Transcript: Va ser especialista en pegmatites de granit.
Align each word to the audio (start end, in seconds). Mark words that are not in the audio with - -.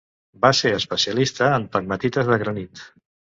Va 0.45 0.49
ser 0.59 0.71
especialista 0.77 1.51
en 1.59 1.67
pegmatites 1.77 2.33
de 2.33 2.41
granit. 2.45 2.83